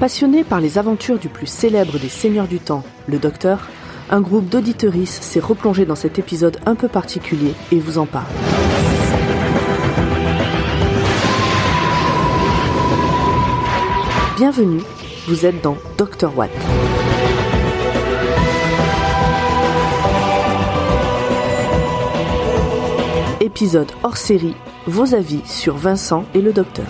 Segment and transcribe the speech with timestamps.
[0.00, 3.68] Passionné par les aventures du plus célèbre des seigneurs du temps, le Docteur,
[4.08, 8.24] un groupe d'auditeuristes s'est replongé dans cet épisode un peu particulier et vous en parle.
[14.38, 14.80] Bienvenue,
[15.28, 16.50] vous êtes dans Dr Watt.
[23.42, 24.56] Épisode hors série,
[24.86, 26.86] vos avis sur Vincent et le docteur.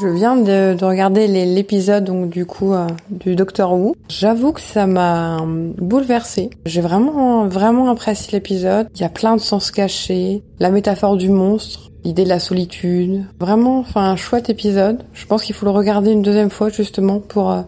[0.00, 3.94] Je viens de, regarder l'épisode donc du coup euh, du Docteur Who.
[4.08, 5.38] J'avoue que ça m'a
[5.78, 6.50] bouleversé.
[6.66, 8.88] J'ai vraiment vraiment apprécié l'épisode.
[8.96, 13.24] Il y a plein de sens cachés, la métaphore du monstre, l'idée de la solitude.
[13.38, 15.04] Vraiment, enfin un chouette épisode.
[15.12, 17.62] Je pense qu'il faut le regarder une deuxième fois justement pour euh,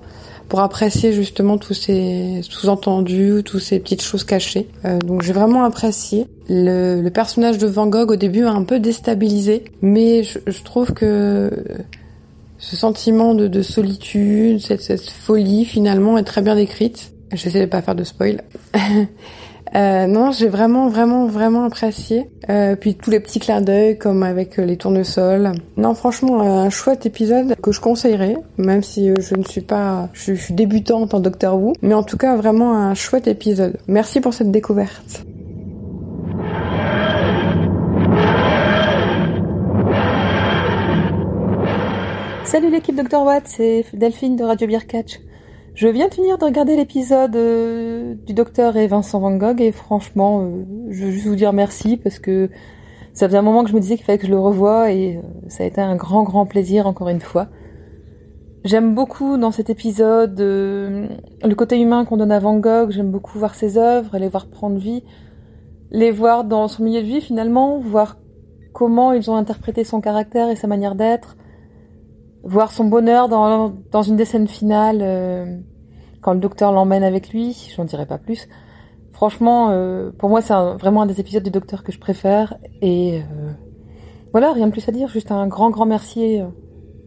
[0.49, 4.69] pour apprécier justement tous ces sous-entendus, toutes ces petites choses cachées.
[4.85, 6.27] Euh, donc j'ai vraiment apprécié.
[6.49, 10.63] Le, le, personnage de Van Gogh au début a un peu déstabilisé, mais je, je
[10.63, 11.51] trouve que
[12.67, 17.13] ce sentiment de, de solitude, cette, cette, folie finalement est très bien décrite.
[17.33, 18.43] J'essaie de pas faire de spoil.
[19.77, 22.29] euh, non, j'ai vraiment, vraiment, vraiment apprécié.
[22.51, 25.53] Euh, puis tous les petits clins d'œil comme avec les tournesols.
[25.77, 30.35] Non, franchement, un chouette épisode que je conseillerais, même si je ne suis pas, je,
[30.35, 33.77] je suis débutante en Doctor Who, mais en tout cas vraiment un chouette épisode.
[33.87, 35.25] Merci pour cette découverte.
[42.47, 45.19] Salut l'équipe Dr Watt, c'est Delphine de Radio Beer Catch.
[45.75, 49.73] Je viens de finir de regarder l'épisode euh, du docteur et Vincent Van Gogh et
[49.73, 52.49] franchement, euh, je veux juste vous dire merci parce que
[53.15, 55.17] ça faisait un moment que je me disais qu'il fallait que je le revoie et
[55.17, 57.49] euh, ça a été un grand grand plaisir encore une fois.
[58.65, 63.41] J'aime beaucoup dans cet épisode le côté humain qu'on donne à Van Gogh, j'aime beaucoup
[63.41, 65.03] voir ses œuvres, les voir prendre vie,
[65.91, 68.19] les voir dans son milieu de vie finalement, voir
[68.73, 71.37] comment ils ont interprété son caractère et sa manière d'être,
[72.47, 75.59] voir son bonheur dans, une des scènes finales, euh,
[76.21, 78.49] quand le docteur l'emmène avec lui, j'en dirai pas plus.
[79.13, 82.55] Franchement, euh, pour moi, c'est vraiment un des épisodes du docteur que je préfère.
[82.83, 83.53] Et euh,
[84.33, 85.09] voilà, rien de plus à dire.
[85.09, 86.39] Juste un grand, grand merci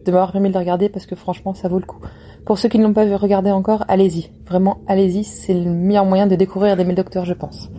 [0.04, 2.00] de m'avoir permis de le regarder parce que franchement, ça vaut le coup.
[2.44, 4.30] Pour ceux qui ne l'ont pas regardé encore, allez-y.
[4.46, 5.24] Vraiment, allez-y.
[5.24, 7.70] C'est le meilleur moyen de découvrir d'aimer le docteur, je pense.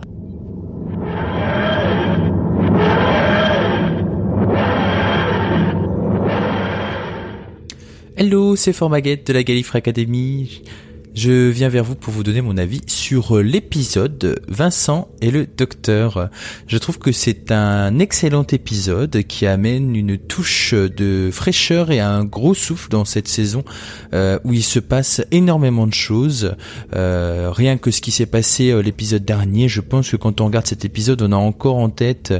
[8.14, 10.62] Hello, c'est Formaguette de la Gallifrey Academy.
[11.14, 16.30] Je viens vers vous pour vous donner mon avis sur l'épisode Vincent et le docteur.
[16.66, 22.24] Je trouve que c'est un excellent épisode qui amène une touche de fraîcheur et un
[22.24, 23.62] gros souffle dans cette saison
[24.14, 26.54] euh, où il se passe énormément de choses.
[26.96, 30.46] Euh, rien que ce qui s'est passé euh, l'épisode dernier, je pense que quand on
[30.46, 32.32] regarde cet épisode, on a encore en tête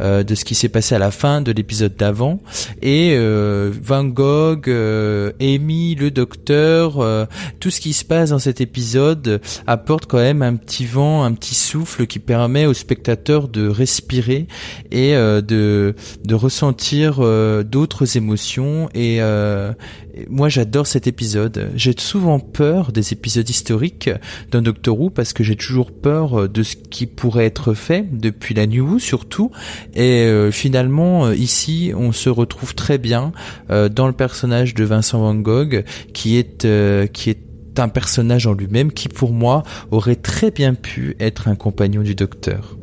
[0.00, 2.40] de ce qui s'est passé à la fin de l'épisode d'avant.
[2.80, 4.68] Et Van Gogh,
[5.40, 10.56] Amy, le docteur, tout ce qui se passe dans cet épisode apporte quand même un
[10.56, 14.46] petit vent, un petit souffle qui permet aux spectateurs de respirer
[14.90, 15.94] et euh, de,
[16.34, 18.88] ressentir euh, d'autres émotions.
[18.94, 19.72] Et euh,
[20.28, 21.70] moi, j'adore cet épisode.
[21.74, 24.10] J'ai souvent peur des épisodes historiques
[24.50, 28.54] d'un Doctor Who parce que j'ai toujours peur de ce qui pourrait être fait depuis
[28.54, 29.50] la New Who surtout.
[29.94, 33.32] Et finalement, ici, on se retrouve très bien
[33.68, 36.66] dans le personnage de Vincent Van Gogh qui est
[37.78, 42.14] un personnage en lui-même qui pour moi aurait très bien pu être un compagnon du
[42.14, 42.76] docteur.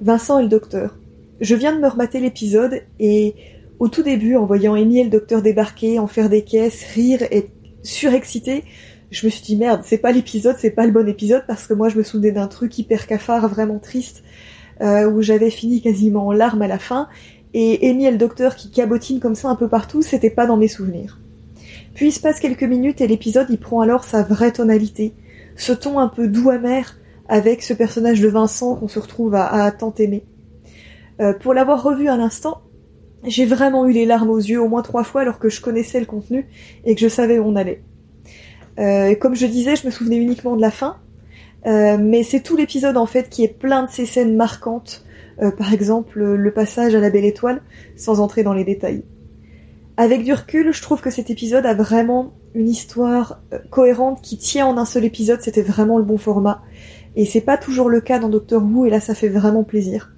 [0.00, 0.96] Vincent et le docteur.
[1.40, 3.34] Je viens de me remater l'épisode et
[3.78, 7.22] au tout début, en voyant Amy et le docteur débarquer, en faire des caisses, rire
[7.30, 7.48] et
[7.82, 8.64] surexcité,
[9.12, 11.74] je me suis dit merde, c'est pas l'épisode, c'est pas le bon épisode parce que
[11.74, 14.22] moi je me souvenais d'un truc hyper cafard, vraiment triste
[14.82, 17.08] euh, où j'avais fini quasiment en larmes à la fin,
[17.54, 20.56] et Amy et le docteur qui cabotine comme ça un peu partout, c'était pas dans
[20.56, 21.18] mes souvenirs.
[21.94, 25.12] Puis il se passe quelques minutes et l'épisode il prend alors sa vraie tonalité,
[25.56, 26.96] ce ton un peu doux amer
[27.28, 30.24] avec ce personnage de Vincent qu'on se retrouve à, tant aimer.
[31.20, 32.62] Euh, pour l'avoir revu à l'instant,
[33.24, 36.00] j'ai vraiment eu les larmes aux yeux au moins trois fois alors que je connaissais
[36.00, 36.46] le contenu
[36.84, 37.82] et que je savais où on allait.
[38.78, 40.96] Euh, comme je disais, je me souvenais uniquement de la fin,
[41.66, 45.04] euh, mais c'est tout l'épisode en fait qui est plein de ces scènes marquantes,
[45.40, 47.62] euh, par exemple le passage à la belle étoile,
[47.96, 49.04] sans entrer dans les détails.
[49.96, 54.38] Avec du recul, je trouve que cet épisode a vraiment une histoire euh, cohérente qui
[54.38, 56.62] tient en un seul épisode, c'était vraiment le bon format.
[57.14, 60.14] Et c'est pas toujours le cas dans Doctor Who, et là ça fait vraiment plaisir.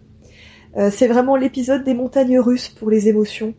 [0.90, 3.54] c'est vraiment l'épisode des montagnes russes pour les émotions.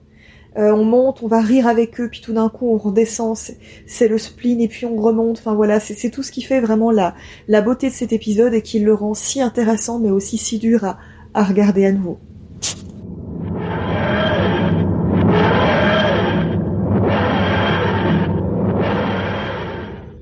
[0.58, 3.38] Euh, on monte, on va rire avec eux, puis tout d'un coup on redescend,
[3.86, 5.40] c'est le spleen et puis on remonte.
[5.40, 7.14] Enfin voilà, c'est tout ce qui fait vraiment la,
[7.48, 10.84] la beauté de cet épisode et qui le rend si intéressant mais aussi si dur
[10.86, 10.98] à,
[11.34, 12.20] à regarder à nouveau.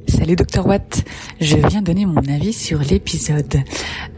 [0.07, 1.03] Salut Dr Watt,
[1.41, 3.55] je viens donner mon avis sur l'épisode.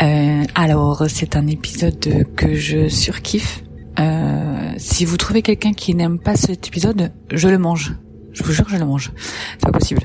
[0.03, 3.63] Euh, alors c'est un épisode que je surkiffe
[3.99, 4.44] euh,
[4.77, 7.95] si vous trouvez quelqu'un qui n'aime pas cet épisode, je le mange.
[8.33, 9.11] Je vous jure, je le mange.
[9.53, 10.01] C'est pas possible.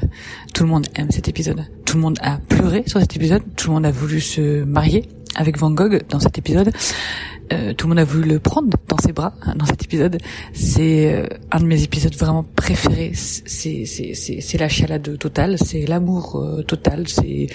[0.55, 1.64] Tout le monde aime cet épisode.
[1.84, 3.43] Tout le monde a pleuré sur cet épisode.
[3.56, 6.72] Tout le monde a voulu se marier avec Van Gogh dans cet épisode.
[7.52, 10.19] Euh, tout le monde a voulu le prendre dans ses bras hein, dans cet épisode.
[10.52, 13.12] C'est euh, un de mes épisodes vraiment préférés.
[13.14, 17.49] C'est la chialade totale, c'est l'amour euh, total, c'est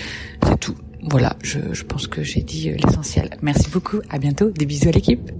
[0.45, 0.75] c'est tout.
[1.09, 3.37] Voilà, je je pense que j'ai dit l'essentiel.
[3.41, 3.99] Merci beaucoup.
[4.09, 4.49] À bientôt.
[4.51, 5.31] Des bisous à l'équipe.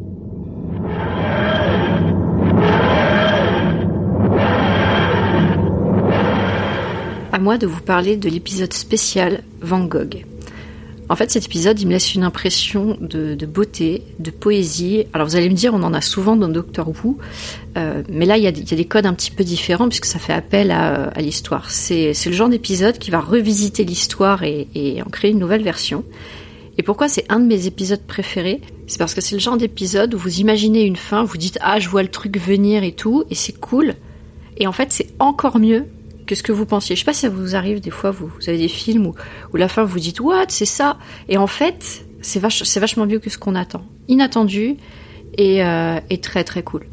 [7.36, 10.24] À moi de vous parler de l'épisode spécial Van Gogh.
[11.10, 15.04] En fait, cet épisode, il me laisse une impression de, beauté, de poésie.
[15.12, 17.18] Alors, vous allez me dire, on en a souvent dans Doctor Who,
[17.76, 20.32] euh, mais là, il y, a, des codes un petit peu différents puisque ça fait
[20.32, 21.72] appel à, l'histoire.
[21.72, 26.06] C'est le genre d'épisode qui va revisiter l'histoire et, et en créer une nouvelle version.
[26.78, 28.62] Et pourquoi c'est un de mes épisodes préférés?
[28.88, 31.82] C'est parce que c'est le genre d'épisode où vous imaginez une fin, vous dites ah
[31.82, 33.96] je vois le truc venir et tout, et c'est cool.
[34.56, 35.86] Et en fait, c'est encore mieux
[36.26, 36.96] que ce que vous pensiez?
[36.96, 39.12] Je sais pas si ça vous arrive des fois, vous, avez des films
[39.54, 40.98] où, la fin vous dites what, c'est ça,
[41.30, 43.86] et en fait c'est vachement mieux que ce qu'on attend.
[44.08, 44.78] Inattendu
[45.38, 46.88] et, euh, et très très cool.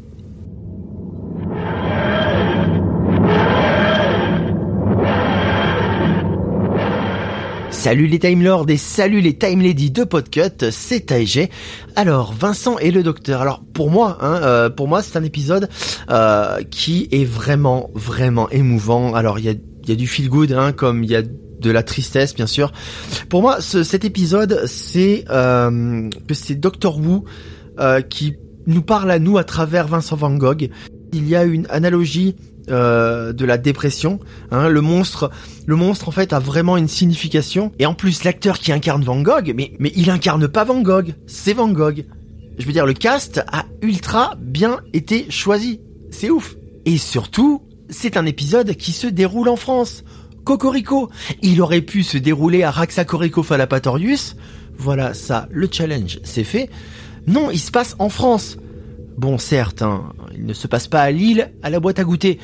[7.83, 11.49] Salut les Time Lords et salut les Time Lady de Podcut, c'est Taïgé.
[11.97, 13.41] Alors Vincent et le Docteur.
[13.41, 15.67] Alors pour moi, hein, euh, pour moi c'est un épisode
[16.09, 19.13] euh, qui est vraiment vraiment émouvant.
[19.13, 19.53] Alors il y a,
[19.85, 22.71] y a du feel good, hein, comme il y a de la tristesse bien sûr.
[23.27, 27.25] Pour moi, ce, cet épisode, c'est euh, c'est Doctor Who
[27.79, 28.35] euh, qui
[28.65, 30.69] nous parle à nous à travers Vincent Van Gogh.
[31.11, 32.37] Il y a une analogie
[32.69, 34.19] euh, de la dépression.
[34.51, 35.31] Hein, le monstre,
[35.65, 37.71] le monstre en fait a vraiment une signification.
[37.79, 41.13] Et en plus, l'acteur qui incarne Van Gogh, mais mais il incarne pas Van Gogh,
[41.27, 42.05] c'est Van Gogh.
[42.57, 45.81] Je veux dire, le cast a ultra bien été choisi.
[46.11, 46.55] C'est ouf.
[46.85, 50.03] Et surtout, c'est un épisode qui se déroule en France.
[50.43, 51.09] Cocorico.
[51.41, 54.35] Il aurait pu se dérouler à Raxacorico-Falapatorius.
[54.77, 56.69] Voilà, ça, le challenge, c'est fait.
[57.27, 58.57] Non, il se passe en France.
[59.17, 62.39] Bon, certes, hein, il ne se passe pas à Lille, à la boîte à goûter.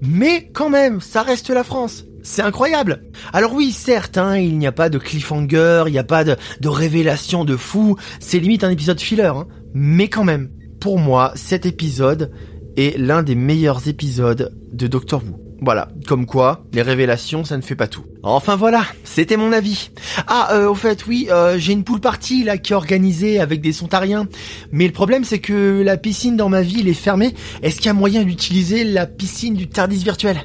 [0.00, 2.04] Mais quand même, ça reste la France.
[2.22, 3.04] C'est incroyable.
[3.32, 6.36] Alors oui, certes, hein, il n'y a pas de cliffhanger, il n'y a pas de,
[6.64, 7.96] révélation de fou.
[8.20, 9.24] C'est limite un épisode filler.
[9.24, 9.46] Hein.
[9.74, 12.32] Mais quand même, pour moi, cet épisode
[12.78, 15.36] est l'un des meilleurs épisodes de Doctor Who.
[15.60, 18.04] Voilà, comme quoi, les révélations, ça ne fait pas tout.
[18.22, 19.90] Enfin voilà, c'était mon avis.
[20.28, 23.60] Ah, euh, au fait, oui, euh, j'ai une pool party là qui est organisée avec
[23.60, 24.28] des sontariens.
[24.70, 27.34] Mais le problème, c'est que la piscine dans ma ville est fermée.
[27.62, 30.36] Est-ce qu'il y a moyen d'utiliser la piscine du Tardis virtuel?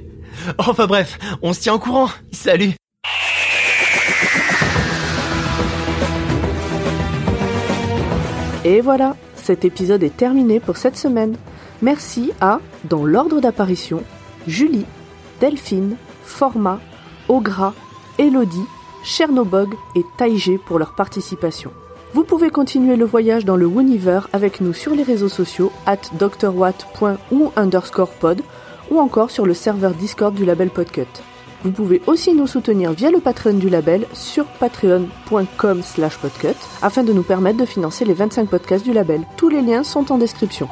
[0.57, 2.09] Enfin bref, on se tient au courant.
[2.31, 2.71] Salut
[8.65, 11.35] Et voilà, cet épisode est terminé pour cette semaine.
[11.83, 14.03] Merci à, dans l'ordre d'apparition,
[14.47, 14.85] Julie,
[15.41, 16.79] Delphine, Forma,
[17.27, 17.73] Ogra,
[18.17, 18.65] Elodie,
[19.03, 21.71] Chernobog et Taïgé pour leur participation.
[22.13, 25.97] Vous pouvez continuer le voyage dans le Wooniver avec nous sur les réseaux sociaux at
[26.17, 28.41] drwatt.ou underscore pod
[28.89, 31.01] ou encore sur le serveur Discord du label Podcut.
[31.65, 37.03] Vous pouvez aussi nous soutenir via le Patreon du label sur patreon.com slash podcut afin
[37.03, 39.23] de nous permettre de financer les 25 podcasts du label.
[39.35, 40.69] Tous les liens sont en description.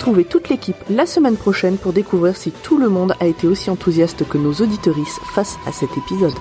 [0.00, 3.68] Retrouvez toute l'équipe la semaine prochaine pour découvrir si tout le monde a été aussi
[3.68, 6.32] enthousiaste que nos auditorices face à cet épisode.